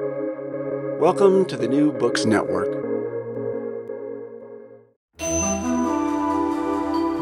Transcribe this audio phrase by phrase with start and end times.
[0.00, 2.66] Welcome to the New Books Network.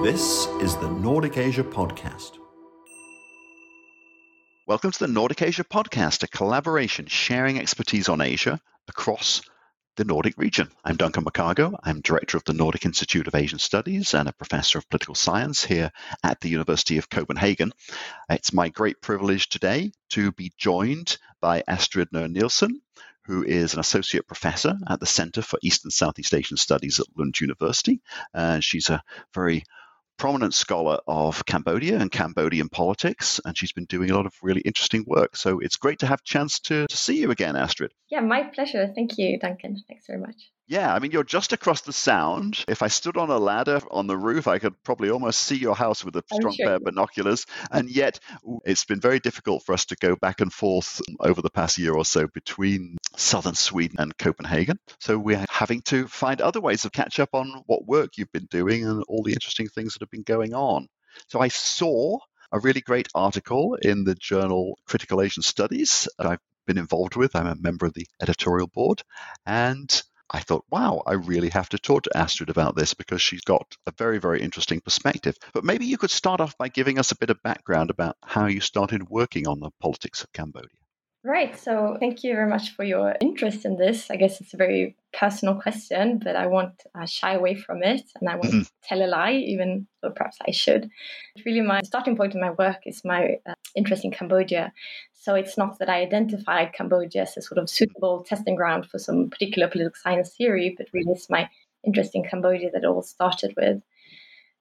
[0.03, 2.39] This is the Nordic Asia Podcast.
[4.67, 8.59] Welcome to the Nordic Asia Podcast, a collaboration sharing expertise on Asia
[8.89, 9.43] across
[9.97, 10.71] the Nordic region.
[10.85, 11.79] I'm Duncan McCargo.
[11.83, 15.63] I'm director of the Nordic Institute of Asian Studies and a professor of political science
[15.63, 15.93] here
[16.25, 17.73] at the University of Copenhagen.
[18.31, 22.81] It's my great privilege today to be joined by Astrid Norén-Nilsson,
[23.27, 27.07] who is an associate professor at the Center for East and Southeast Asian Studies at
[27.15, 28.01] Lund University.
[28.33, 29.03] Uh, she's a
[29.35, 29.63] very
[30.19, 34.61] prominent scholar of Cambodia and Cambodian politics, and she's been doing a lot of really
[34.61, 35.37] interesting work.
[35.37, 37.93] So it's great to have a chance to, to see you again, Astrid.
[38.09, 38.93] Yeah, my pleasure.
[38.95, 39.77] Thank you, Duncan.
[39.89, 40.51] Thanks very much.
[40.69, 42.65] Yeah, I mean, you're just across the sound.
[42.69, 45.75] If I stood on a ladder on the roof, I could probably almost see your
[45.75, 46.67] house with a oh, strong sure.
[46.67, 47.47] pair of binoculars.
[47.71, 48.21] And yet,
[48.65, 51.95] it's been very difficult for us to go back and forth over the past year
[51.95, 54.79] or so between southern Sweden and Copenhagen.
[55.01, 58.49] So we're having to find other ways of catch up on what work you've been
[58.51, 60.87] doing and all the interesting things that have been going on.
[61.27, 62.19] So I saw
[62.53, 67.35] a really great article in the journal Critical Asian Studies that I've been involved with.
[67.35, 69.03] I'm a member of the editorial board.
[69.45, 73.43] And I thought, wow, I really have to talk to Astrid about this because she's
[73.43, 75.37] got a very, very interesting perspective.
[75.53, 78.47] But maybe you could start off by giving us a bit of background about how
[78.47, 80.71] you started working on the politics of Cambodia.
[81.25, 81.57] Right.
[81.57, 84.11] So thank you very much for your interest in this.
[84.11, 88.03] I guess it's a very personal question, but I won't uh, shy away from it
[88.21, 88.63] and I won't mm-hmm.
[88.83, 90.91] tell a lie, even though perhaps I should.
[91.47, 94.73] Really, my starting point in my work is my uh, interest in Cambodia.
[95.23, 98.99] So it's not that I identified Cambodia as a sort of suitable testing ground for
[98.99, 101.49] some particular political science theory, but really it's my
[101.87, 103.81] interest in Cambodia that all started with.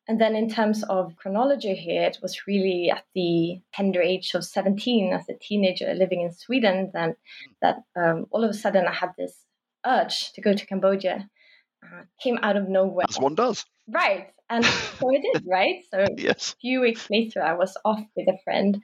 [0.07, 4.45] And then in terms of chronology here, it was really at the tender age of
[4.45, 7.15] 17 as a teenager living in Sweden then
[7.63, 9.33] that um, all of a sudden I had this
[9.83, 11.27] urge to go to Cambodia.
[11.83, 13.07] Uh, came out of nowhere.
[13.09, 13.65] As one does.
[13.87, 14.29] Right.
[14.51, 15.83] And so I did, right?
[15.89, 16.53] So yes.
[16.53, 18.83] a few weeks later, I was off with a friend.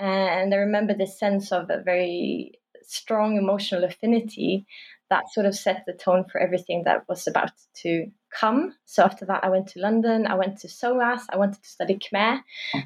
[0.00, 2.52] And I remember this sense of a very
[2.82, 4.66] strong emotional affinity
[5.10, 8.74] that sort of set the tone for everything that was about to come.
[8.86, 11.98] So after that, I went to London, I went to SOAS, I wanted to study
[11.98, 12.40] Khmer,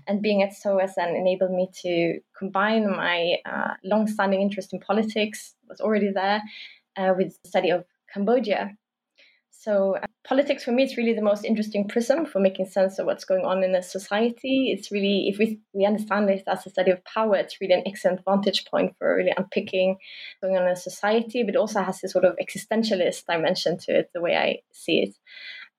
[0.08, 5.54] and being at SOAS then enabled me to combine my uh, long-standing interest in politics,
[5.68, 6.42] was already there,
[6.96, 8.76] uh, with the study of Cambodia.
[9.64, 13.06] So, uh, politics for me is really the most interesting prism for making sense of
[13.06, 14.70] what's going on in a society.
[14.70, 17.84] It's really, if we, we understand it as a study of power, it's really an
[17.86, 19.96] excellent vantage point for really unpicking
[20.42, 24.10] going on in a society, but also has this sort of existentialist dimension to it,
[24.12, 25.16] the way I see it.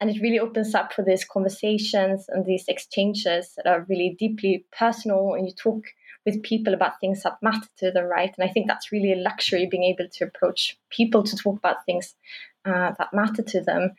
[0.02, 4.66] And it really opens up for these conversations and these exchanges that are really deeply
[4.76, 5.84] personal, and you talk
[6.26, 8.34] with people about things that matter to them, right?
[8.36, 11.86] And I think that's really a luxury being able to approach people to talk about
[11.86, 12.16] things
[12.66, 13.92] uh, that matter to them.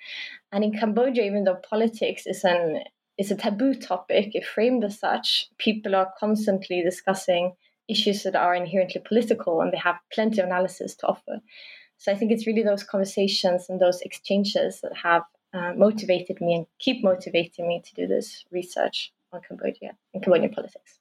[0.53, 2.83] And in Cambodia, even though politics is an
[3.19, 7.55] is a taboo topic, if framed as such, people are constantly discussing
[7.89, 11.41] issues that are inherently political, and they have plenty of analysis to offer.
[11.99, 15.23] So I think it's really those conversations and those exchanges that have
[15.55, 20.53] uh, motivated me and keep motivating me to do this research on Cambodia and Cambodian
[20.53, 20.99] politics.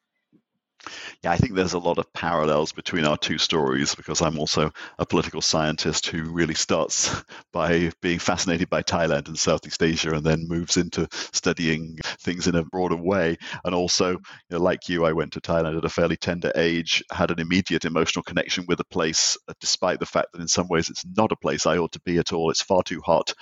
[1.24, 4.72] Yeah, I think there's a lot of parallels between our two stories because I'm also
[5.00, 7.14] a political scientist who really starts
[7.54, 12.56] by being fascinated by Thailand and Southeast Asia and then moves into studying things in
[12.56, 13.38] a broader way.
[13.64, 14.20] And also, you
[14.52, 17.86] know, like you, I went to Thailand at a fairly tender age, had an immediate
[17.86, 21.32] emotional connection with the place, uh, despite the fact that in some ways it's not
[21.32, 22.50] a place I ought to be at all.
[22.52, 23.34] It's far too hot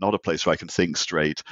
[0.00, 1.42] not a place where I can think straight.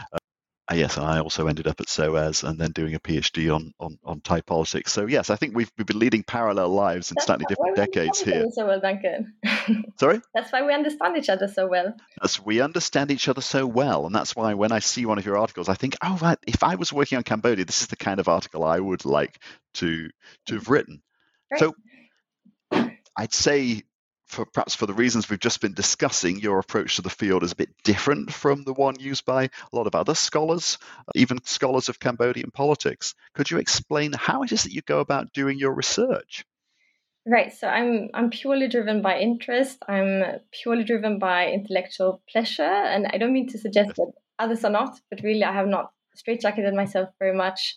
[0.72, 3.98] Yes, and I also ended up at SOAS and then doing a PhD on, on,
[4.04, 4.92] on Thai politics.
[4.92, 8.20] So yes, I think we've, we've been leading parallel lives in That's slightly different decades
[8.20, 8.46] here.
[8.52, 9.34] So well, Duncan.
[9.98, 10.20] Sorry.
[10.34, 11.94] That's why we understand each other so well.
[12.22, 15.24] As we understand each other so well, and that's why when I see one of
[15.24, 17.96] your articles, I think, oh, right, if I was working on Cambodia, this is the
[17.96, 19.40] kind of article I would like
[19.74, 20.10] to
[20.46, 21.02] to have written.
[21.50, 21.60] Right.
[21.60, 21.74] So
[23.16, 23.82] I'd say
[24.28, 27.52] for perhaps for the reasons we've just been discussing, your approach to the field is
[27.52, 30.78] a bit different from the one used by a lot of other scholars,
[31.14, 33.14] even scholars of Cambodian politics.
[33.34, 36.44] Could you explain how it is that you go about doing your research?
[37.26, 37.52] Right.
[37.52, 39.82] So I'm I'm purely driven by interest.
[39.86, 44.70] I'm purely driven by intellectual pleasure, and I don't mean to suggest that others are
[44.70, 47.76] not, but really I have not straitjacketed myself very much.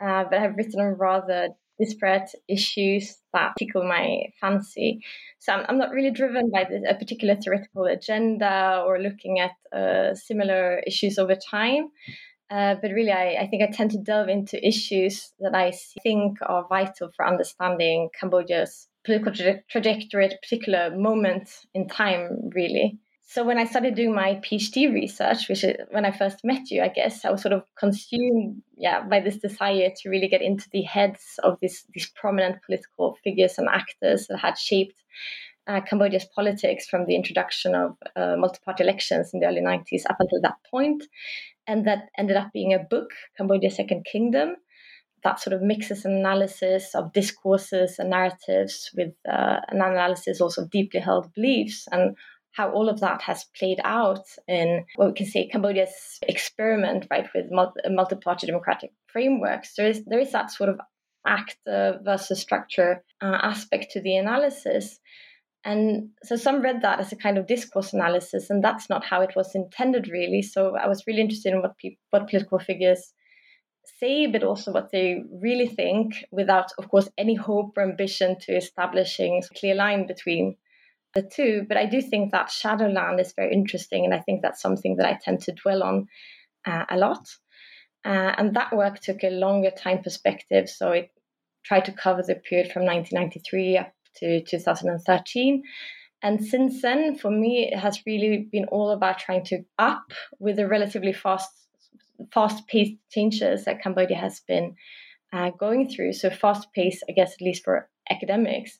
[0.00, 5.04] Uh, but I've written on rather disparate issues that tickle my fancy.
[5.38, 9.52] So I'm, I'm not really driven by this, a particular theoretical agenda or looking at
[9.76, 11.88] uh, similar issues over time.
[12.48, 16.38] Uh, but really, I, I, think I tend to delve into issues that I think
[16.42, 23.00] are vital for understanding Cambodia's political tra- trajectory at a particular moment in time, really.
[23.28, 26.82] So when I started doing my PhD research, which is when I first met you,
[26.82, 30.68] I guess I was sort of consumed, yeah, by this desire to really get into
[30.72, 35.02] the heads of these these prominent political figures and actors that had shaped
[35.66, 40.18] uh, Cambodia's politics from the introduction of uh, multi-party elections in the early 90s up
[40.20, 41.02] until that point,
[41.66, 44.54] and that ended up being a book, Cambodia's Second Kingdom,
[45.24, 50.62] that sort of mixes an analysis of discourses and narratives with uh, an analysis also
[50.62, 52.16] of deeply held beliefs and
[52.56, 57.28] how all of that has played out in what we can say Cambodia's experiment, right,
[57.34, 59.74] with multi party democratic frameworks.
[59.76, 60.80] There is there is that sort of
[61.26, 64.98] actor versus structure uh, aspect to the analysis.
[65.64, 69.20] And so some read that as a kind of discourse analysis, and that's not how
[69.20, 70.40] it was intended, really.
[70.40, 73.12] So I was really interested in what people, what political figures
[73.98, 78.56] say, but also what they really think, without, of course, any hope or ambition to
[78.56, 80.56] establishing a clear line between
[81.16, 81.64] the two.
[81.66, 85.06] But I do think that Shadowland is very interesting, and I think that's something that
[85.06, 86.06] I tend to dwell on
[86.64, 87.26] uh, a lot.
[88.04, 91.10] Uh, and that work took a longer time perspective, so it
[91.64, 95.62] tried to cover the period from 1993 up to 2013.
[96.22, 100.56] And since then, for me, it has really been all about trying to up with
[100.56, 101.50] the relatively fast,
[102.32, 104.76] fast-paced changes that Cambodia has been
[105.32, 106.12] uh, going through.
[106.12, 108.78] So fast-paced, I guess, at least for academics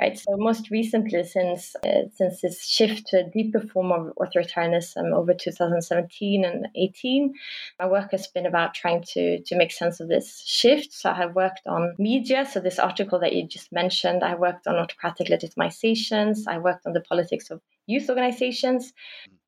[0.00, 0.18] right?
[0.18, 5.34] So most recently, since uh, since this shift to a deeper form of authoritarianism over
[5.34, 7.34] 2017 and 18,
[7.78, 10.92] my work has been about trying to to make sense of this shift.
[10.92, 12.46] So I have worked on media.
[12.46, 16.44] So this article that you just mentioned, I worked on autocratic legitimizations.
[16.48, 18.92] I worked on the politics of youth organizations.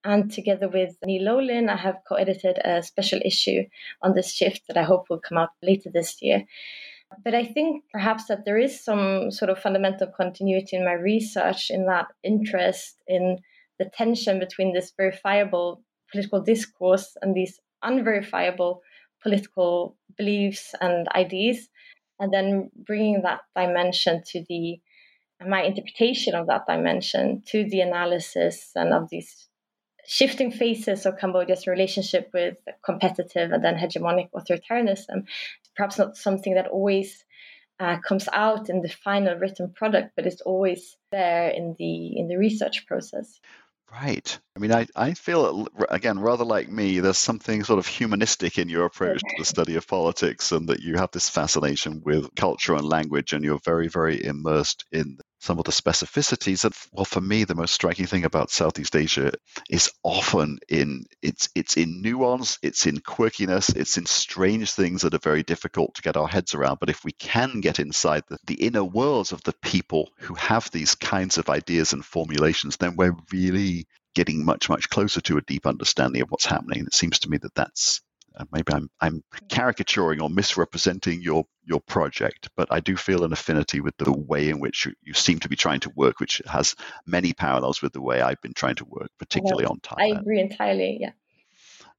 [0.04, 3.62] And together with Neil Loughlin, I have co edited a special issue
[4.02, 6.44] on this shift that I hope will come out later this year.
[7.24, 11.70] But I think perhaps that there is some sort of fundamental continuity in my research
[11.70, 13.38] in that interest in
[13.78, 18.82] the tension between this verifiable political discourse and these unverifiable
[19.22, 21.68] political beliefs and ideas,
[22.18, 24.80] and then bringing that dimension to the
[25.44, 29.48] my interpretation of that dimension to the analysis and of these
[30.06, 35.26] shifting phases of Cambodia's relationship with competitive and then hegemonic authoritarianism.
[35.76, 37.24] Perhaps not something that always
[37.80, 42.28] uh, comes out in the final written product, but it's always there in the in
[42.28, 43.40] the research process.
[43.90, 44.38] Right.
[44.56, 48.70] I mean, I, I feel, again, rather like me, there's something sort of humanistic in
[48.70, 52.74] your approach to the study of politics, and that you have this fascination with culture
[52.74, 56.64] and language, and you're very, very immersed in some of the specificities.
[56.64, 59.32] And well, for me, the most striking thing about Southeast Asia
[59.68, 65.14] is often in it's it's in nuance, it's in quirkiness, it's in strange things that
[65.14, 66.78] are very difficult to get our heads around.
[66.78, 70.70] But if we can get inside the, the inner worlds of the people who have
[70.70, 75.42] these kinds of ideas and formulations, then we're really getting much much closer to a
[75.42, 76.86] deep understanding of what's happening.
[76.86, 78.00] It seems to me that that's
[78.52, 83.80] maybe I'm I'm caricaturing or misrepresenting your your project, but I do feel an affinity
[83.80, 86.74] with the way in which you, you seem to be trying to work, which has
[87.06, 89.98] many parallels with the way I've been trying to work, particularly on time.
[90.00, 90.98] I agree entirely.
[91.00, 91.12] Yeah.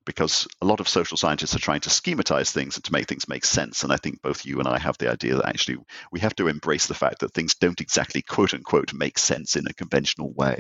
[0.06, 3.30] Because a lot of social scientists are trying to schematize things and to make things
[3.30, 3.84] make sense.
[3.84, 5.78] And I think both you and I have the idea that actually
[6.12, 9.66] we have to embrace the fact that things don't exactly quote unquote make sense in
[9.66, 10.60] a conventional way.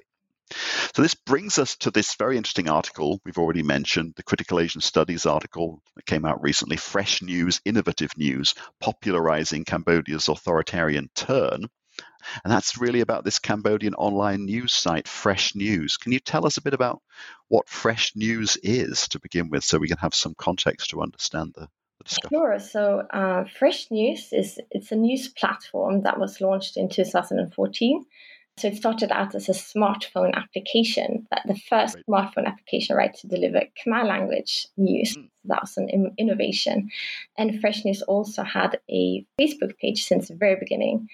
[0.93, 4.81] So this brings us to this very interesting article we've already mentioned, the Critical Asian
[4.81, 11.65] Studies article that came out recently, Fresh News, Innovative News, Popularizing Cambodia's Authoritarian Turn.
[12.43, 15.97] And that's really about this Cambodian online news site, Fresh News.
[15.97, 17.01] Can you tell us a bit about
[17.49, 21.53] what Fresh News is to begin with so we can have some context to understand
[21.55, 21.67] the,
[22.03, 22.37] discussion?
[22.37, 22.59] Sure.
[22.59, 28.05] So, uh, Fresh News is it's a news platform that was launched in 2014
[28.57, 32.05] so it started out as a smartphone application, that the first right.
[32.07, 35.17] smartphone application, right, to deliver Khmer language news.
[35.17, 35.29] Mm.
[35.45, 36.89] That was an in- innovation.
[37.37, 41.09] And Fresh News also had a Facebook page since the very beginning.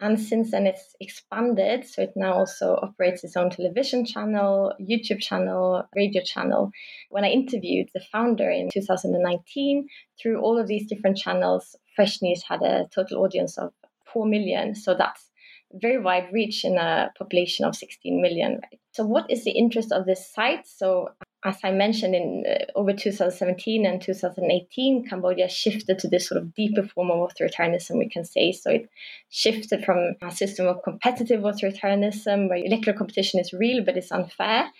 [0.00, 1.86] And since then, it's expanded.
[1.86, 6.70] So it now also operates its own television channel, YouTube channel, radio channel.
[7.10, 9.86] When I interviewed the founder in 2019,
[10.20, 13.74] through all of these different channels, Fresh News had a total audience of
[14.12, 14.74] 4 million.
[14.74, 15.29] So that's
[15.72, 18.52] very wide reach in a population of 16 million.
[18.54, 18.80] Right?
[18.92, 20.66] So, what is the interest of this site?
[20.66, 21.10] So,
[21.44, 26.54] as I mentioned, in uh, over 2017 and 2018, Cambodia shifted to this sort of
[26.54, 28.52] deeper form of authoritarianism, we can say.
[28.52, 28.88] So, it
[29.30, 34.70] shifted from a system of competitive authoritarianism, where electoral competition is real but it's unfair,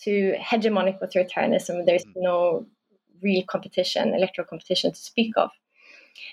[0.00, 2.12] to hegemonic authoritarianism, where there's mm.
[2.16, 2.66] no
[3.22, 5.50] real competition, electoral competition to speak of.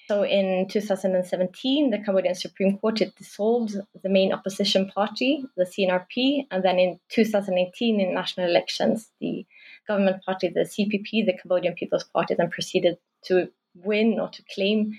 [0.07, 6.63] So in 2017, the Cambodian Supreme Court dissolved the main opposition party, the CNRP, and
[6.63, 9.45] then in 2018, in national elections, the
[9.87, 14.97] government party, the CPP, the Cambodian People's Party, then proceeded to win or to claim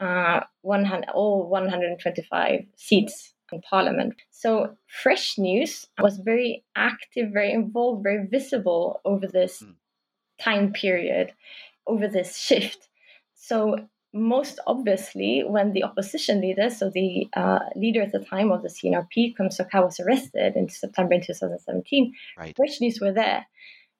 [0.00, 4.14] uh, 100, all 125 seats in parliament.
[4.30, 9.74] So Fresh News was very active, very involved, very visible over this mm.
[10.40, 11.32] time period,
[11.86, 12.88] over this shift.
[13.34, 18.62] So most obviously, when the opposition leader, so the uh, leader at the time of
[18.62, 22.56] the CNRP, Kem Sokha, was arrested in September in 2017, right.
[22.80, 23.46] News were there,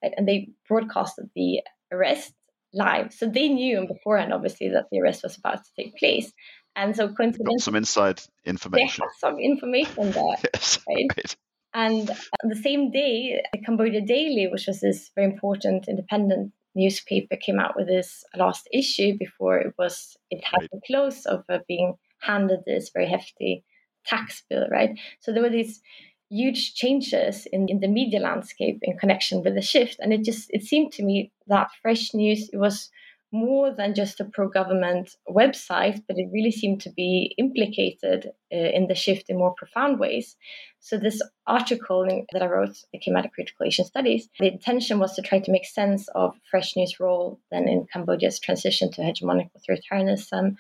[0.03, 0.13] right?
[0.17, 1.61] and they broadcasted the
[1.93, 2.33] arrest
[2.73, 3.13] live.
[3.13, 6.33] So they knew beforehand, obviously, that the arrest was about to take place.
[6.75, 9.05] And so coincidentally, some inside information.
[9.19, 10.37] some information there.
[10.55, 11.07] yes, right?
[11.17, 11.37] right.
[11.75, 12.11] And
[12.45, 17.75] the same day, the Cambodia Daily, which was this very important independent newspaper, came out
[17.77, 20.83] with this last issue before it was it had right.
[20.87, 23.65] close of uh, being handed this very hefty
[24.07, 24.99] tax bill, right?
[25.21, 25.83] So there were these
[26.31, 29.97] huge changes in, in the media landscape in connection with the shift.
[30.01, 32.91] And it just it seemed to me that Fresh News it was
[33.33, 38.57] more than just a pro government website, but it really seemed to be implicated uh,
[38.57, 40.37] in the shift in more profound ways.
[40.81, 44.99] So, this article that I wrote that came out of Critical Asian Studies, the intention
[44.99, 49.03] was to try to make sense of Fresh News' role then in Cambodia's transition to
[49.03, 50.57] hegemonic authoritarianism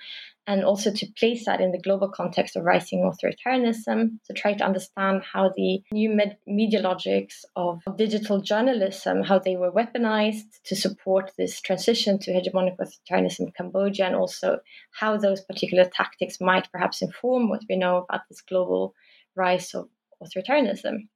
[0.49, 4.64] and also to place that in the global context of rising authoritarianism, to try to
[4.64, 10.75] understand how the new med- media logics of digital journalism, how they were weaponized to
[10.75, 14.59] support this transition to hegemonic authoritarianism in Cambodia, and also
[14.99, 18.95] how those particular tactics might perhaps inform what we know about this global
[19.37, 19.87] rise of
[20.23, 21.09] authoritarianism.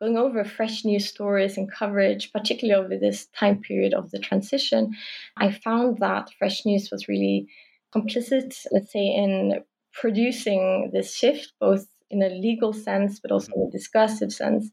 [0.00, 4.92] Going over fresh news stories and coverage, particularly over this time period of the transition,
[5.36, 7.48] I found that fresh news was really
[7.94, 13.68] complicit, let's say, in producing this shift, both in a legal sense, but also in
[13.68, 14.70] a discursive sense.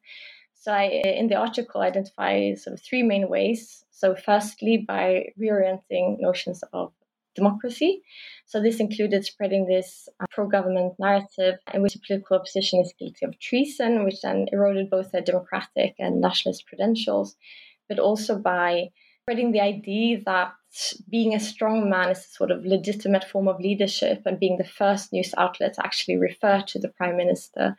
[0.55, 3.85] So I, in the article, I identify sort of three main ways.
[3.91, 6.91] So firstly, by reorienting notions of
[7.37, 8.01] democracy.
[8.47, 13.25] So this included spreading this uh, pro-government narrative in which the political opposition is guilty
[13.25, 17.35] of treason, which then eroded both their democratic and nationalist credentials,
[17.87, 18.89] but also by
[19.27, 20.53] spreading the idea that
[21.09, 24.63] being a strong man is a sort of legitimate form of leadership and being the
[24.63, 27.75] first news outlet to actually refer to the prime minister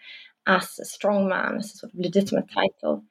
[0.47, 3.03] as a strong man, as a sort of legitimate title.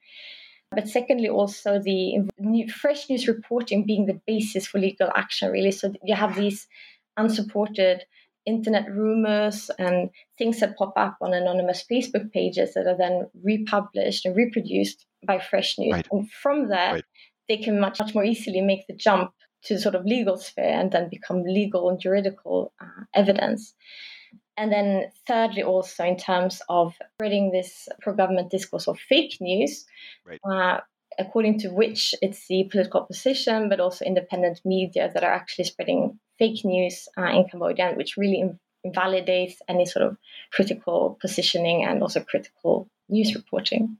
[0.70, 5.72] But secondly, also the new, fresh news reporting being the basis for legal action, really.
[5.72, 6.68] So you have these
[7.16, 8.04] unsupported
[8.46, 14.26] internet rumors and things that pop up on anonymous Facebook pages that are then republished
[14.26, 15.92] and reproduced by Fresh News.
[15.92, 16.08] Right.
[16.12, 17.04] And from there, right
[17.48, 19.32] they can much, much more easily make the jump
[19.64, 23.74] to the sort of legal sphere and then become legal and juridical uh, evidence.
[24.56, 29.84] And then, thirdly, also in terms of spreading this pro government discourse of fake news,
[30.24, 30.40] right.
[30.50, 30.80] uh,
[31.18, 36.18] according to which it's the political opposition, but also independent media that are actually spreading
[36.38, 38.42] fake news uh, in Cambodia, which really
[38.84, 40.16] invalidates any sort of
[40.52, 43.96] critical positioning and also critical news reporting.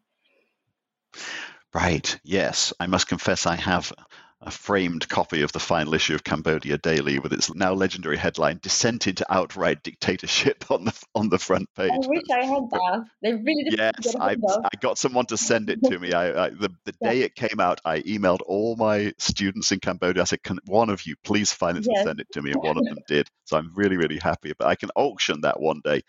[1.75, 2.19] Right.
[2.25, 2.73] Yes.
[2.81, 3.93] I must confess I have
[4.41, 8.61] a framed copy of the final issue of Cambodia Daily with its now legendary headline
[8.63, 11.91] "Descent into Outright Dictatorship" on the on the front page.
[11.91, 13.05] I wish I had that.
[13.21, 16.13] They really yes, I, I got someone to send it to me.
[16.13, 20.23] I, I the, the day it came out, I emailed all my students in Cambodia.
[20.23, 21.99] I said, "Can one of you please find it yes.
[21.99, 23.29] and send it to me?" And one of them did.
[23.45, 24.53] So I'm really really happy.
[24.57, 26.03] But I can auction that one day.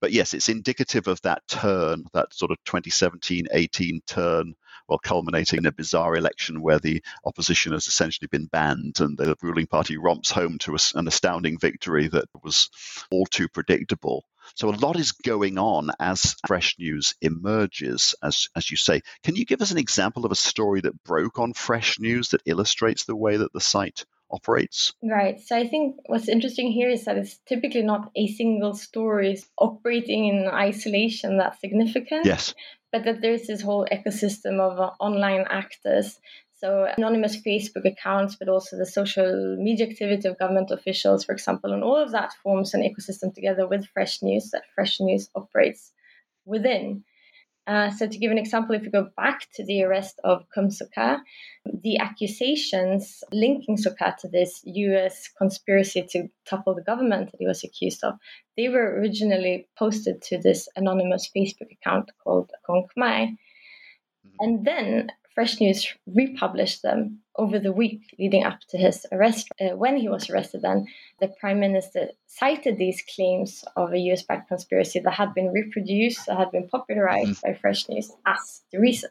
[0.00, 4.54] But yes, it's indicative of that turn, that sort of 2017-18 turn
[4.92, 9.34] well, culminating in a bizarre election where the opposition has essentially been banned and the
[9.40, 12.68] ruling party romps home to an astounding victory that was
[13.10, 14.26] all too predictable.
[14.54, 19.00] So a lot is going on as fresh news emerges, as as you say.
[19.22, 22.42] Can you give us an example of a story that broke on fresh news that
[22.44, 24.92] illustrates the way that the site operates?
[25.02, 25.40] Right.
[25.40, 30.26] So I think what's interesting here is that it's typically not a single story operating
[30.26, 32.26] in isolation that's significant.
[32.26, 32.52] Yes
[32.92, 36.20] but that there's this whole ecosystem of uh, online actors.
[36.54, 41.72] So, anonymous Facebook accounts, but also the social media activity of government officials, for example,
[41.72, 45.92] and all of that forms an ecosystem together with Fresh News that Fresh News operates
[46.44, 47.02] within.
[47.66, 50.68] Uh, so, to give an example, if we go back to the arrest of Kem
[50.68, 51.20] Sokha,
[51.64, 57.62] the accusations linking Sokha to this US conspiracy to topple the government that he was
[57.62, 58.14] accused of,
[58.56, 63.28] they were originally posted to this anonymous Facebook account called Kon Khmer.
[63.28, 64.36] Mm-hmm.
[64.40, 69.48] And then Fresh News republished them over the week leading up to his arrest.
[69.60, 70.86] Uh, when he was arrested, then
[71.20, 76.26] the prime minister cited these claims of a US backed conspiracy that had been reproduced,
[76.26, 77.52] that had been popularized mm-hmm.
[77.52, 79.10] by Fresh News as the reason.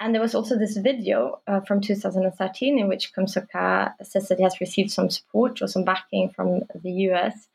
[0.00, 4.38] And there was also this video uh, from 2013 in which Kem Sokha says that
[4.38, 7.48] he has received some support or some backing from the US,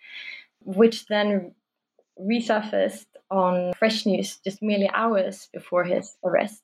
[0.61, 1.53] which then
[2.19, 6.61] resurfaced on Fresh News just merely hours before his arrest.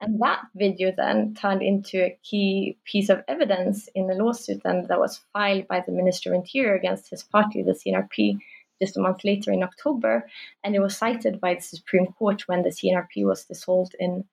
[0.00, 4.88] And that video then turned into a key piece of evidence in the lawsuit and
[4.88, 8.38] that was filed by the Minister of Interior against his party, the CNRP,
[8.80, 10.26] just a month later in October.
[10.64, 14.24] And it was cited by the Supreme Court when the CNRP was dissolved in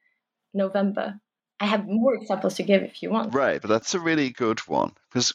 [0.54, 1.20] November.
[1.60, 3.34] I have more examples to give if you want.
[3.34, 5.34] Right, but that's a really good one because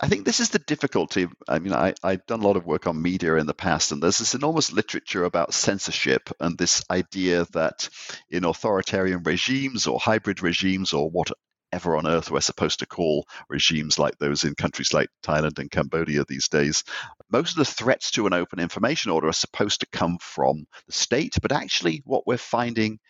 [0.00, 1.26] I think this is the difficulty.
[1.48, 4.02] I mean, I, I've done a lot of work on media in the past, and
[4.02, 7.88] there's this enormous literature about censorship and this idea that
[8.28, 13.98] in authoritarian regimes or hybrid regimes or whatever on earth we're supposed to call regimes
[13.98, 16.84] like those in countries like Thailand and Cambodia these days,
[17.30, 20.92] most of the threats to an open information order are supposed to come from the
[20.92, 21.34] state.
[21.42, 23.00] But actually, what we're finding,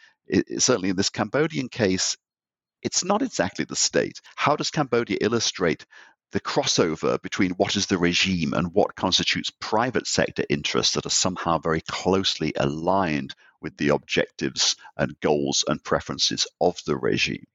[0.59, 2.17] certainly in this Cambodian case,
[2.83, 4.21] it's not exactly the state.
[4.37, 5.85] How does Cambodia illustrate
[6.33, 11.11] the crossover between what is the regime and what constitutes private sector interests that are
[11.11, 17.47] somehow very closely aligned with the objectives and goals and preferences of the regime.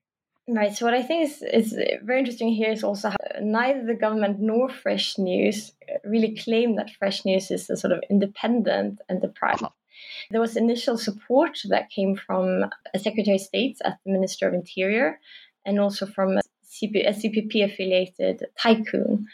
[0.48, 0.76] Right.
[0.76, 4.40] So what I think is, is very interesting here is also how neither the government
[4.40, 5.72] nor Fresh News
[6.04, 9.62] really claim that Fresh News is a sort of independent enterprise.
[9.62, 9.70] Uh-huh.
[10.30, 14.54] There was initial support that came from a Secretary of State at the Minister of
[14.54, 15.20] Interior
[15.66, 16.38] and also from
[16.76, 19.26] CP, a CPP affiliated tycoon.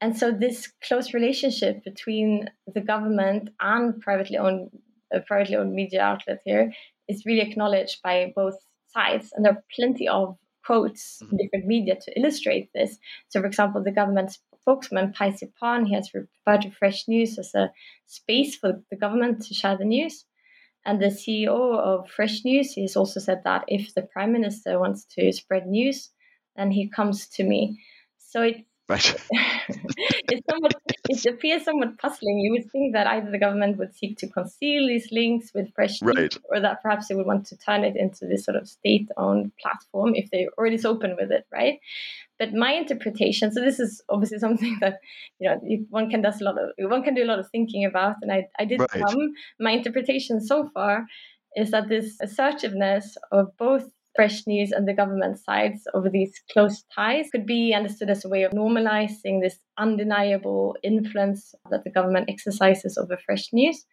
[0.00, 4.70] And so this close relationship between the government and privately owned
[5.12, 6.72] a privately owned media outlet here
[7.08, 8.56] is really acknowledged by both
[8.88, 9.32] sides.
[9.32, 11.36] And there are plenty of quotes in mm-hmm.
[11.38, 12.98] different media to illustrate this.
[13.28, 17.54] So, for example, the government spokesman, Phay Siphan, he has referred to Fresh News as
[17.54, 17.72] a
[18.06, 20.24] space for the government to share the news.
[20.84, 24.78] And the CEO of Fresh News, he has also said that if the prime minister
[24.78, 26.10] wants to spread news,
[26.58, 27.80] and he comes to me.
[28.18, 29.14] So it, right.
[29.70, 30.74] it's somewhat,
[31.08, 32.40] it appears somewhat puzzling.
[32.40, 36.02] You would think that either the government would seek to conceal these links with fresh
[36.02, 36.36] right.
[36.50, 40.14] or that perhaps they would want to turn it into this sort of state-owned platform
[40.14, 41.78] if they're already open with it, right?
[42.38, 44.98] But my interpretation, so this is obviously something that
[45.38, 47.84] you know one can does a lot of one can do a lot of thinking
[47.84, 48.90] about, and I I did right.
[48.90, 49.32] come.
[49.58, 51.06] My interpretation so far
[51.56, 56.84] is that this assertiveness of both fresh news and the government sides over these close
[56.94, 62.28] ties could be understood as a way of normalizing this undeniable influence that the government
[62.28, 63.84] exercises over fresh news.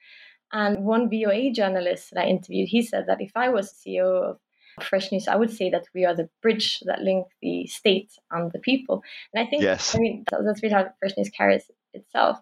[0.51, 4.37] And one VOA journalist that I interviewed, he said that if I was CEO of
[4.81, 8.51] Fresh News, I would say that we are the bridge that link the state and
[8.51, 9.01] the people.
[9.33, 9.95] And I think, yes.
[9.95, 12.37] I mean, that's really how Fresh News carries itself.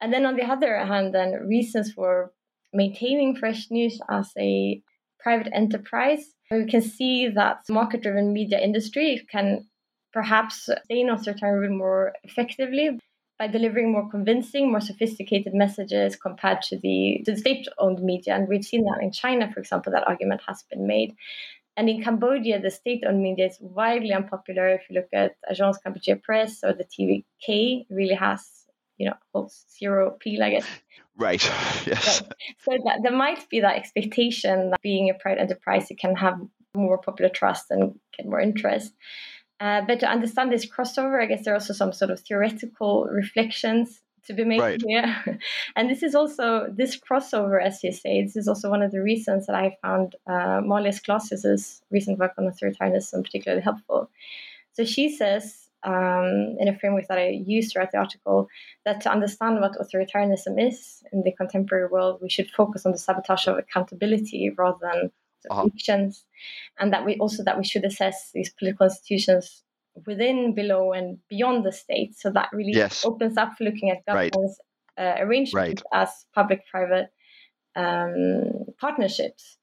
[0.00, 2.32] And then on the other hand, then reasons for
[2.72, 4.82] maintaining Fresh News as a
[5.18, 9.66] private enterprise we can see that market driven media industry can
[10.12, 12.98] perhaps sustain authoritarian more effectively
[13.38, 18.34] by delivering more convincing, more sophisticated messages compared to the, the state owned media.
[18.34, 21.14] And we've seen that in China, for example, that argument has been made.
[21.76, 24.68] And in Cambodia, the state owned media is widely unpopular.
[24.68, 28.59] If you look at Agence Kampuchea Presse or the TVK, really has,
[29.00, 30.66] you know, holds zero appeal, I guess.
[31.16, 31.42] Right.
[31.86, 32.20] Yes.
[32.20, 32.32] Right.
[32.60, 36.38] So that, there might be that expectation that being a private enterprise, you can have
[36.74, 38.92] more popular trust and get more interest.
[39.58, 43.06] Uh, but to understand this crossover, I guess there are also some sort of theoretical
[43.06, 44.82] reflections to be made right.
[44.86, 45.38] here.
[45.76, 49.02] and this is also this crossover, as you say, this is also one of the
[49.02, 54.10] reasons that I found uh, Marlies Glasius's recent work on authoritarianism particularly helpful.
[54.74, 58.48] So she says um, in a framework that I use throughout the article
[58.84, 62.98] that to understand what authoritarianism is in the contemporary world, we should focus on the
[62.98, 65.10] sabotage of accountability rather than
[65.50, 65.64] uh-huh.
[65.64, 66.24] fictions,
[66.78, 69.62] and that we also that we should assess these political institutions
[70.06, 72.16] within, below, and beyond the state.
[72.16, 73.04] So that really yes.
[73.04, 74.58] opens up for looking at governance
[74.98, 75.18] right.
[75.18, 75.82] uh, arrangements right.
[75.92, 77.08] as public-private
[77.76, 79.56] um, partnerships.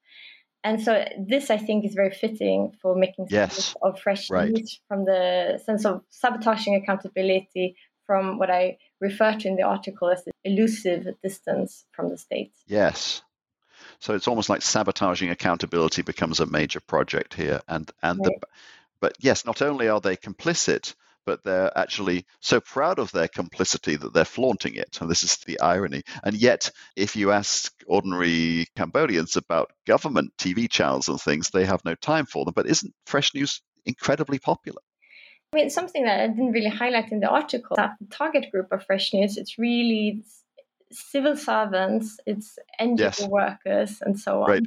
[0.64, 4.50] And so this, I think, is very fitting for making sense of fresh right.
[4.50, 10.10] news from the sense of sabotaging accountability from what I refer to in the article
[10.10, 12.52] as the elusive distance from the state.
[12.66, 13.22] Yes.
[14.00, 18.40] So it's almost like sabotaging accountability becomes a major project here, and and right.
[18.40, 18.46] the,
[19.00, 20.94] but yes, not only are they complicit,
[21.28, 24.96] but they're actually so proud of their complicity that they're flaunting it.
[24.98, 26.02] And this is the irony.
[26.24, 31.84] And yet, if you ask ordinary Cambodians about government TV channels and things, they have
[31.84, 32.54] no time for them.
[32.56, 34.80] But isn't Fresh News incredibly popular?
[35.52, 38.68] I mean, something that I didn't really highlight in the article that the target group
[38.72, 40.22] of Fresh News, it's really
[40.92, 43.28] civil servants, it's NGO yes.
[43.28, 44.50] workers, and so on.
[44.50, 44.66] Right.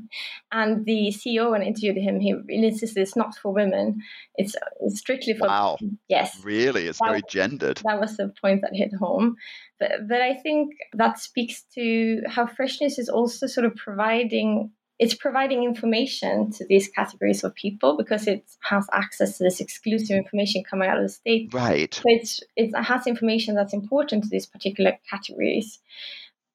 [0.52, 4.02] And the CEO, when I interviewed him, he really insisted it's not for women;
[4.36, 4.56] it's,
[4.90, 5.48] strictly for.
[5.48, 5.78] Wow.
[6.08, 6.40] Yes.
[6.44, 7.82] Really, it's that, very gendered.
[7.86, 9.36] That was the point that hit home.
[9.80, 14.72] But, but I think that speaks to how Fresh News is also sort of providing
[15.02, 20.16] it's providing information to these categories of people because it has access to this exclusive
[20.16, 21.52] information coming out of the state.
[21.52, 21.92] Right.
[21.92, 25.80] So it's, it has information that's important to these particular categories.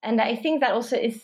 [0.00, 1.20] And I think that also is,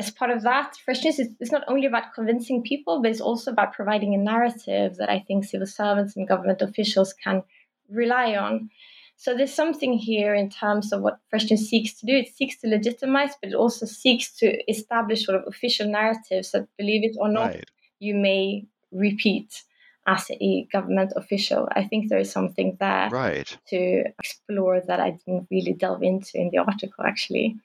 [0.00, 3.20] as part of that, Fresh News is, is not only about convincing people, but it's
[3.20, 7.44] also about providing a narrative that I think civil servants and government officials can
[7.88, 8.70] rely on.
[9.20, 12.14] So there's something here in terms of what Fresh seeks to do.
[12.14, 16.68] It seeks to legitimize, but it also seeks to establish sort of official narratives that,
[16.78, 17.70] believe it or not, right.
[17.98, 19.64] you may repeat
[20.06, 21.68] as a government official.
[21.72, 23.58] I think there is something there right.
[23.70, 27.56] to explore that I didn't really delve into in the article, actually.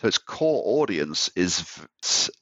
[0.00, 1.82] So its core audience is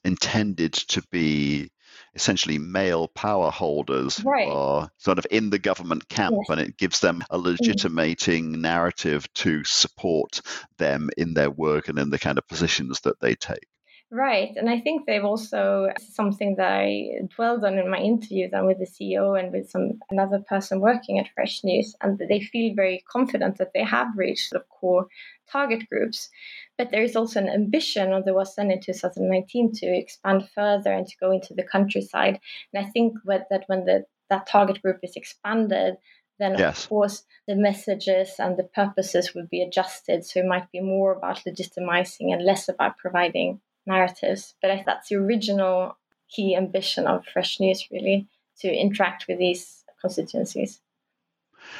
[0.05, 1.71] intended to be
[2.15, 4.47] essentially male power holders right.
[4.47, 6.49] are sort of in the government camp, yes.
[6.49, 7.47] and it gives them a mm-hmm.
[7.47, 8.61] legitimating mm-hmm.
[8.61, 10.41] narrative to support
[10.77, 13.67] them in their work and in the kind of positions that they take.
[14.11, 14.51] Right.
[14.55, 18.77] And I think they've also something that I dwelled on in my interviews and with
[18.77, 23.03] the CEO and with some another person working at Fresh News, and they feel very
[23.11, 25.07] confident that they have reached the core
[25.51, 26.29] target groups.
[26.77, 30.93] But there is also an ambition, or there was then in 2019, to expand further
[30.93, 32.39] and to go into the countryside.
[32.73, 35.95] And I think that when the, that target group is expanded,
[36.37, 36.83] then yes.
[36.83, 40.25] of course the messages and the purposes would be adjusted.
[40.25, 44.55] So it might be more about legitimizing and less about providing narratives.
[44.61, 45.97] But I that's the original
[46.29, 48.27] key ambition of Fresh News, really,
[48.59, 50.79] to interact with these constituencies.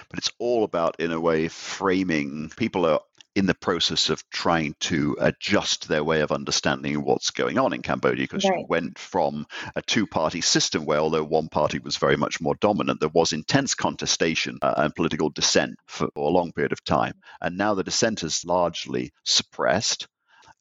[0.09, 2.51] But it's all about, in a way, framing.
[2.57, 3.01] People are
[3.35, 7.81] in the process of trying to adjust their way of understanding what's going on in
[7.81, 8.59] Cambodia because right.
[8.59, 12.55] you went from a two party system where, although one party was very much more
[12.55, 16.83] dominant, there was intense contestation uh, and political dissent for, for a long period of
[16.85, 17.13] time.
[17.41, 20.07] And now the dissent is largely suppressed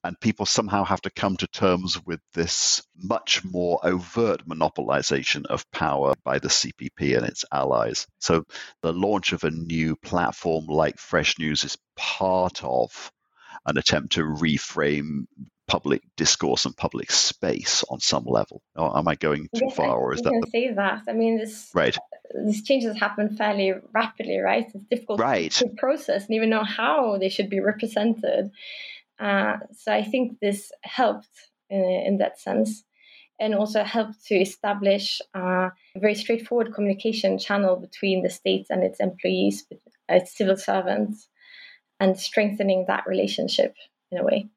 [0.04, 5.68] and people somehow have to come to terms with this much more overt monopolization of
[5.70, 8.06] power by the CPP and its allies.
[8.20, 8.44] So
[8.82, 13.10] the launch of a new platform like Fresh News is part of
[13.66, 15.24] an attempt to reframe
[15.66, 18.60] public discourse and public space on some level.
[18.76, 20.32] Or am I going too yes, far, or is that?
[20.32, 20.50] You can the...
[20.50, 21.02] say that.
[21.08, 21.96] I mean, this right.
[22.44, 24.66] These changes happen fairly rapidly, right?
[24.74, 25.50] It's difficult right.
[25.52, 28.50] to process and even know how they should be represented.
[29.18, 31.28] Uh, so I think this helped
[31.70, 32.84] in, in, that sense,
[33.38, 38.82] and also helped to establish uh, a very straightforward communication channel between the state and
[38.82, 39.64] its employees,
[40.08, 41.28] its civil servants,
[42.00, 43.74] and strengthening that relationship
[44.10, 44.48] in a way.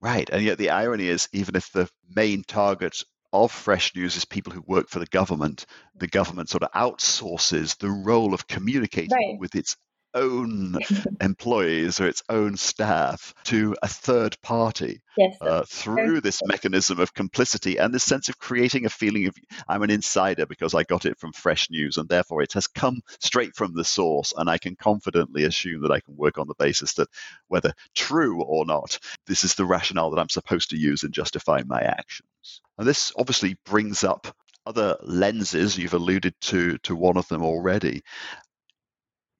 [0.00, 4.24] Right, and yet the irony is, even if the main target of Fresh News is
[4.24, 9.10] people who work for the government, the government sort of outsources the role of communicating
[9.10, 9.38] right.
[9.38, 9.76] with its
[10.16, 10.76] own
[11.20, 17.14] employees or its own staff to a third party yes, uh, through this mechanism of
[17.14, 19.36] complicity and this sense of creating a feeling of
[19.68, 23.02] I'm an insider because I got it from fresh news and therefore it has come
[23.20, 26.54] straight from the source and I can confidently assume that I can work on the
[26.58, 27.08] basis that
[27.48, 31.68] whether true or not, this is the rationale that I'm supposed to use in justifying
[31.68, 32.62] my actions.
[32.78, 34.26] And this obviously brings up
[34.66, 35.78] other lenses.
[35.78, 38.02] You've alluded to to one of them already,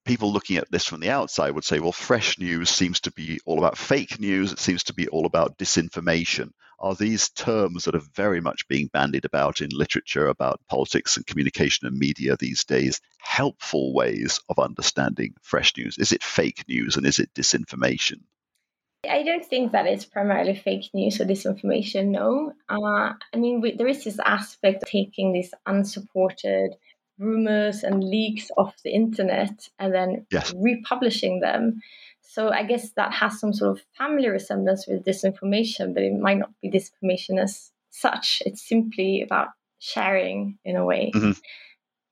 [0.06, 3.40] people looking at this from the outside would say, well, fresh news seems to be
[3.44, 4.52] all about fake news.
[4.52, 6.50] It seems to be all about disinformation.
[6.78, 11.26] Are these terms that are very much being bandied about in literature about politics and
[11.26, 15.98] communication and media these days helpful ways of understanding fresh news?
[15.98, 18.20] Is it fake news and is it disinformation?
[19.08, 22.52] I don't think that it's primarily fake news or disinformation, no.
[22.68, 26.74] Uh, I mean, we, there is this aspect of taking this unsupported
[27.18, 30.52] rumors and leaks off the internet and then yes.
[30.56, 31.80] republishing them.
[32.22, 36.38] So I guess that has some sort of family resemblance with disinformation, but it might
[36.38, 38.42] not be disinformation as such.
[38.44, 39.48] It's simply about
[39.78, 41.12] sharing in a way.
[41.14, 41.32] Mm-hmm.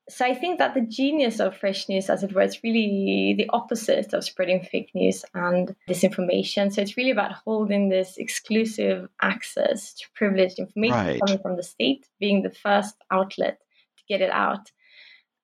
[0.07, 3.49] So I think that the genius of fresh news, as it were, is really the
[3.49, 6.71] opposite of spreading fake news and disinformation.
[6.71, 11.19] So it's really about holding this exclusive access to privileged information right.
[11.25, 13.59] coming from the state, being the first outlet
[13.97, 14.71] to get it out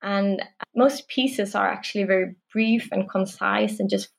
[0.02, 0.42] And
[0.76, 4.10] most pieces are actually very brief and concise and just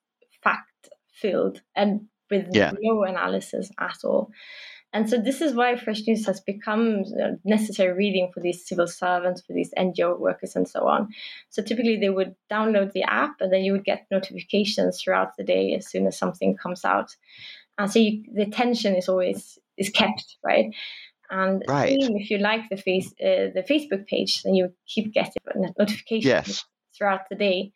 [0.43, 2.73] fact filled and with yeah.
[2.81, 4.31] no analysis at all.
[4.95, 7.05] And so this is why Fresh News has become
[7.45, 11.09] necessary reading for these civil servants, for these NGO workers, and so on.
[11.49, 15.45] So typically they would download the app, and then you would get notifications throughout the
[15.45, 17.17] day as soon as something comes out.
[17.79, 20.67] And so you, the tension is always is kept, right?
[21.33, 21.97] And right.
[21.99, 25.43] if you like the face uh, the Facebook page, then you keep getting
[25.79, 26.65] notifications yes.
[26.97, 27.73] throughout the day.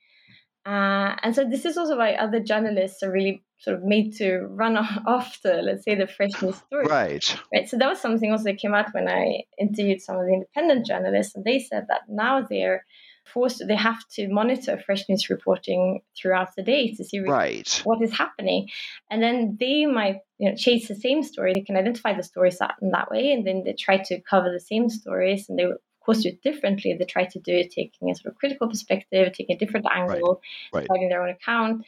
[0.67, 4.41] Uh, and so this is also why other journalists are really sort of made to
[4.41, 6.85] run after, let's say, the fresh news story.
[6.87, 7.41] Right.
[7.51, 7.67] Right.
[7.67, 10.85] So that was something also that came out when I interviewed some of the independent
[10.85, 12.85] journalists, and they said that now they're
[13.27, 17.81] forced, they have to monitor fresh news reporting throughout the day to see right.
[17.85, 18.69] what is happening,
[19.11, 21.53] and then they might you know chase the same story.
[21.55, 24.51] They can identify the stories that, in that way, and then they try to cover
[24.51, 26.95] the same stories, and they of course do it differently.
[26.99, 30.41] They try to do it taking a sort of critical perspective, taking a different angle,
[30.73, 30.87] right.
[30.89, 31.09] Right.
[31.09, 31.85] their own account.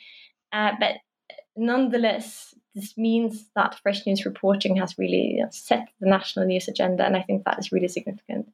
[0.52, 0.96] Uh, but
[1.56, 7.16] nonetheless, this means that fresh news reporting has really set the national news agenda, and
[7.16, 8.48] I think that is really significant.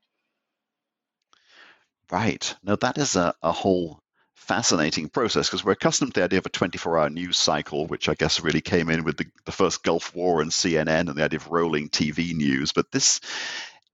[2.10, 2.54] Right.
[2.62, 4.00] Now, that is a, a whole
[4.34, 8.08] fascinating process because we're accustomed to the idea of a 24 hour news cycle, which
[8.08, 11.24] I guess really came in with the, the first Gulf War and CNN and the
[11.24, 12.72] idea of rolling TV news.
[12.72, 13.20] But this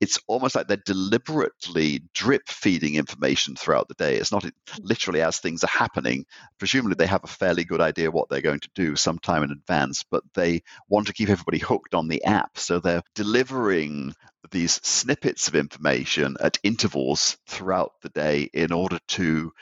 [0.00, 4.16] it's almost like they're deliberately drip feeding information throughout the day.
[4.16, 4.52] It's not mm.
[4.80, 6.24] literally as things are happening.
[6.58, 10.04] Presumably, they have a fairly good idea what they're going to do sometime in advance,
[10.10, 12.58] but they want to keep everybody hooked on the app.
[12.58, 14.14] So they're delivering
[14.50, 19.52] these snippets of information at intervals throughout the day in order to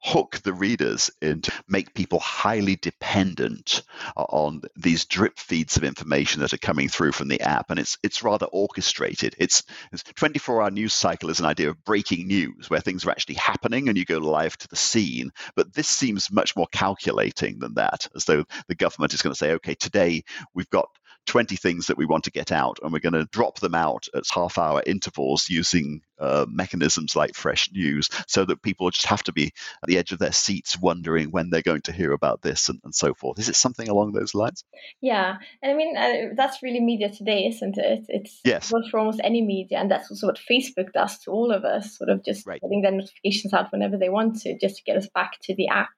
[0.00, 3.82] hook the readers into make people highly dependent
[4.16, 7.98] on these drip feeds of information that are coming through from the app and it's
[8.02, 9.34] it's rather orchestrated.
[9.38, 13.10] It's, it's 24 hour news cycle is an idea of breaking news where things are
[13.10, 15.30] actually happening and you go live to the scene.
[15.56, 19.38] But this seems much more calculating than that as though the government is going to
[19.38, 20.88] say okay today we've got
[21.28, 24.06] 20 things that we want to get out, and we're going to drop them out
[24.14, 29.22] at half hour intervals using uh, mechanisms like fresh news so that people just have
[29.22, 32.42] to be at the edge of their seats wondering when they're going to hear about
[32.42, 33.38] this and, and so forth.
[33.38, 34.64] Is it something along those lines?
[35.00, 35.36] Yeah.
[35.62, 38.06] And I mean, uh, that's really media today, isn't it?
[38.08, 38.72] It's yes.
[38.72, 39.78] well for almost any media.
[39.78, 42.60] And that's also what Facebook does to all of us, sort of just right.
[42.60, 45.68] getting their notifications out whenever they want to, just to get us back to the
[45.68, 45.90] app.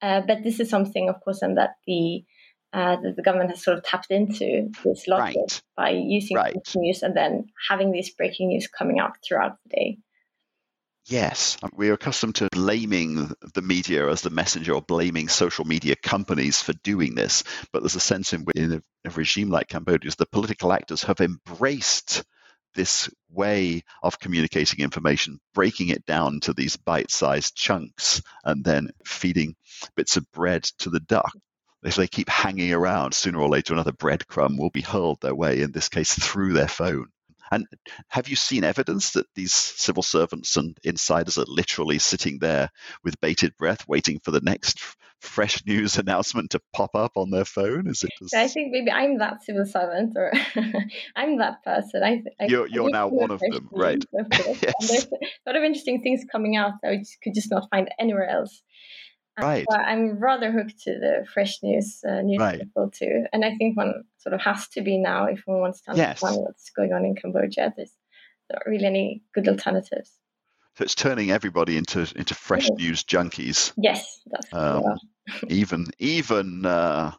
[0.00, 2.22] Uh, but this is something, of course, and that the
[2.72, 5.62] uh, that the government has sort of tapped into this logic right.
[5.76, 6.56] by using right.
[6.76, 9.98] news and then having this breaking news coming out throughout the day.
[11.06, 16.60] Yes, we're accustomed to blaming the media as the messenger or blaming social media companies
[16.60, 17.44] for doing this.
[17.72, 21.04] But there's a sense in which, in a, a regime like Cambodia's, the political actors
[21.04, 22.24] have embraced
[22.74, 28.90] this way of communicating information, breaking it down to these bite sized chunks, and then
[29.06, 29.56] feeding
[29.96, 31.32] bits of bread to the duck
[31.84, 35.60] if they keep hanging around, sooner or later another breadcrumb will be hurled their way,
[35.60, 37.08] in this case through their phone.
[37.50, 37.66] And
[38.08, 42.70] have you seen evidence that these civil servants and insiders are literally sitting there
[43.04, 44.78] with bated breath, waiting for the next
[45.20, 47.86] fresh news announcement to pop up on their phone?
[47.86, 48.10] Is it?
[48.18, 48.34] Just...
[48.34, 50.32] I think maybe I'm that civil servant, or
[51.16, 52.02] I'm that person.
[52.02, 54.04] I, I you're you're now one of them, right?
[54.12, 54.88] Of yes.
[54.88, 55.08] there's a
[55.46, 58.62] lot of interesting things coming out that we could just not find anywhere else.
[59.40, 59.66] Right.
[59.70, 62.60] I'm rather hooked to the fresh news uh, news right.
[62.92, 65.90] too, and I think one sort of has to be now if one wants to
[65.90, 66.40] understand yes.
[66.40, 67.72] what's going on in Cambodia.
[67.76, 67.92] There's
[68.52, 70.12] not really any good alternatives.
[70.76, 73.72] So it's turning everybody into into fresh news junkies.
[73.76, 74.84] Yes, that's um,
[75.48, 77.12] even even uh,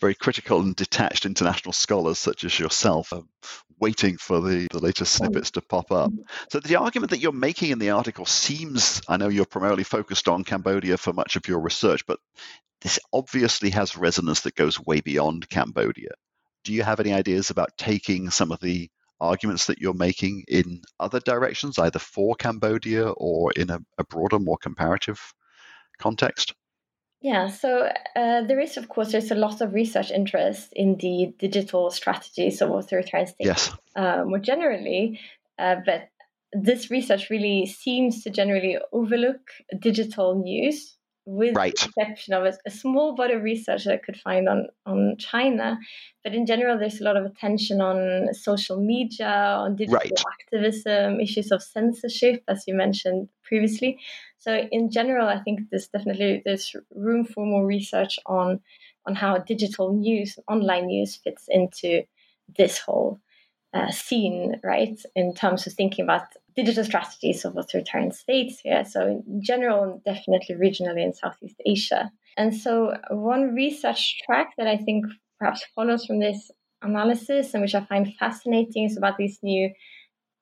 [0.00, 3.22] very critical and detached international scholars such as yourself are
[3.80, 6.10] waiting for the, the latest snippets to pop up.
[6.10, 6.22] Mm-hmm.
[6.50, 10.28] So the argument that you're making in the article seems, I know you're primarily focused
[10.28, 12.18] on Cambodia for much of your research, but
[12.80, 16.10] this obviously has resonance that goes way beyond Cambodia.
[16.64, 20.82] Do you have any ideas about taking some of the arguments that you're making in
[21.00, 25.20] other directions, either for Cambodia or in a, a broader, more comparative
[25.98, 26.54] context?
[27.20, 31.34] Yeah, so uh, there is, of course, there's a lot of research interest in the
[31.38, 33.72] digital strategies of authoritarian states yes.
[33.96, 35.18] uh, more generally,
[35.58, 36.10] uh, but
[36.52, 39.40] this research really seems to generally overlook
[39.80, 40.94] digital news,
[41.26, 41.76] with right.
[41.76, 45.16] the exception of a, a, small body of research that I could find on, on
[45.18, 45.78] China.
[46.24, 50.24] But in general, there's a lot of attention on social media, on digital right.
[50.40, 53.98] activism, issues of censorship, as you mentioned previously.
[54.38, 58.60] So in general, I think there's definitely there's room for more research on
[59.06, 62.02] on how digital news, online news, fits into
[62.56, 63.20] this whole
[63.74, 66.22] uh, scene, right, in terms of thinking about
[66.56, 68.84] digital strategies of authoritarian states here.
[68.84, 72.10] So, in general, definitely regionally in Southeast Asia.
[72.36, 75.06] And so, one research track that I think
[75.38, 76.50] perhaps follows from this
[76.82, 79.70] analysis and which I find fascinating is about these new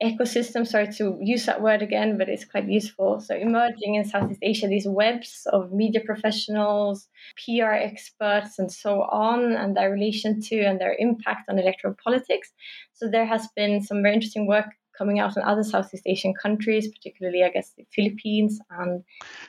[0.02, 0.66] ecosystem.
[0.66, 3.20] Sorry to use that word again, but it's quite useful.
[3.20, 7.09] So, emerging in Southeast Asia, these webs of media professionals,
[7.44, 12.52] PR experts, and so on, and their relation to and their impact on electoral politics.
[12.94, 16.88] So, there has been some very interesting work coming out in other Southeast Asian countries,
[16.88, 19.04] particularly, I guess, the Philippines and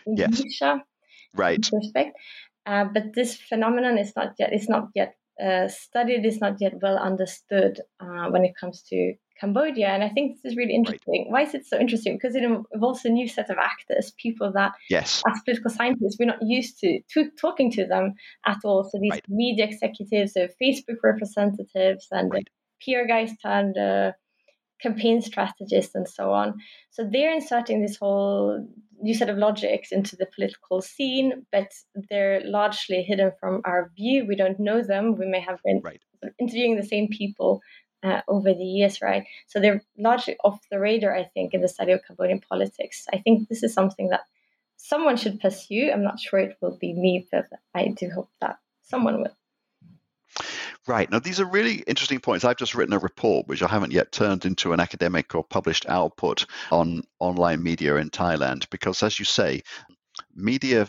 [0.05, 0.43] Indonesia.
[0.49, 0.81] Yes.
[1.33, 1.69] Right.
[1.71, 2.17] Respect.
[2.65, 6.73] Uh, but this phenomenon is not yet is not yet uh, studied, is not yet
[6.81, 9.87] well understood uh, when it comes to Cambodia.
[9.87, 11.25] And I think this is really interesting.
[11.25, 11.31] Right.
[11.31, 12.15] Why is it so interesting?
[12.15, 15.21] Because it involves a new set of actors, people that, yes.
[15.31, 18.13] as political scientists, we're not used to, to talking to them
[18.45, 18.83] at all.
[18.83, 19.25] So these right.
[19.29, 22.47] media executives, so Facebook representatives, and right.
[22.81, 24.11] PR guys turned uh,
[24.81, 26.55] campaign strategists, and so on.
[26.91, 28.67] So they're inserting this whole
[28.99, 31.71] new set of logics into the political scene, but
[32.09, 34.25] they're largely hidden from our view.
[34.27, 35.15] We don't know them.
[35.15, 35.81] We may have been
[36.39, 37.61] interviewing the same people
[38.03, 39.25] uh, over the years, right?
[39.47, 43.05] So they're largely off the radar, I think, in the study of Cambodian politics.
[43.11, 44.21] I think this is something that
[44.77, 45.91] someone should pursue.
[45.91, 49.35] I'm not sure it will be me, but I do hope that someone will.
[50.87, 51.11] Right.
[51.11, 52.45] Now, these are really interesting points.
[52.45, 55.85] I've just written a report, which I haven't yet turned into an academic or published
[55.89, 59.63] output on online media in Thailand, because as you say,
[60.33, 60.87] media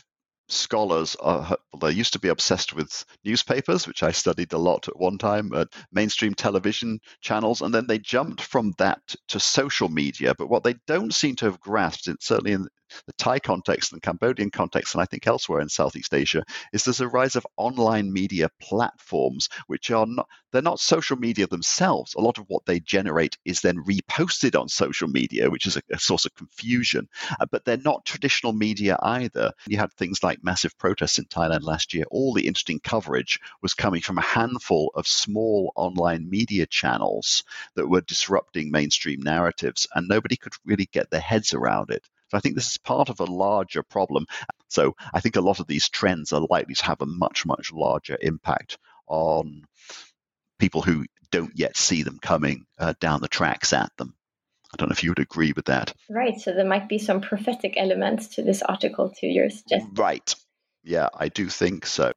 [0.48, 4.98] scholars are they used to be obsessed with newspapers which i studied a lot at
[4.98, 10.34] one time at mainstream television channels and then they jumped from that to social media
[10.38, 12.66] but what they don't seem to have grasped certainly in
[13.06, 17.00] the Thai context and Cambodian context, and I think elsewhere in Southeast Asia, is there's
[17.00, 22.14] a rise of online media platforms, which are not they're not social media themselves.
[22.14, 25.82] A lot of what they generate is then reposted on social media, which is a,
[25.92, 27.08] a source of confusion.
[27.38, 29.52] Uh, but they're not traditional media either.
[29.66, 32.04] You had things like massive protests in Thailand last year.
[32.10, 37.88] All the interesting coverage was coming from a handful of small online media channels that
[37.88, 42.08] were disrupting mainstream narratives, and nobody could really get their heads around it.
[42.30, 44.26] So I think this is part of a larger problem.
[44.68, 47.72] So I think a lot of these trends are likely to have a much, much
[47.72, 49.62] larger impact on
[50.58, 54.14] people who don't yet see them coming uh, down the tracks at them.
[54.72, 55.94] I don't know if you would agree with that.
[56.10, 56.38] Right.
[56.38, 59.94] So there might be some prophetic elements to this article to your suggestion.
[59.94, 60.34] Right.
[60.84, 62.12] Yeah, I do think so.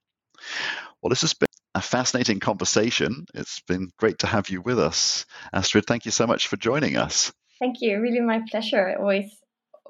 [1.01, 3.25] Well, this has been a fascinating conversation.
[3.33, 5.25] It's been great to have you with us.
[5.53, 7.31] Astrid, thank you so much for joining us.
[7.59, 8.01] Thank you.
[8.01, 8.97] Really my pleasure.
[8.99, 9.31] Always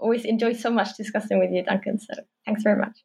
[0.01, 1.99] always enjoy so much discussing with you, Duncan.
[1.99, 2.13] So
[2.45, 2.97] thanks very much.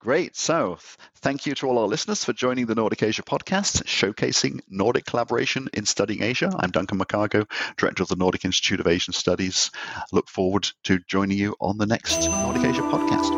[0.00, 0.36] Great.
[0.36, 0.78] So,
[1.18, 5.68] thank you to all our listeners for joining the Nordic Asia podcast, showcasing Nordic collaboration
[5.74, 6.50] in studying Asia.
[6.58, 9.70] I'm Duncan McCargo, Director of the Nordic Institute of Asian Studies.
[10.10, 13.30] Look forward to joining you on the next Nordic Asia podcast.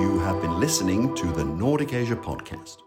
[0.00, 2.78] You have been listening to the Nordic Asia podcast.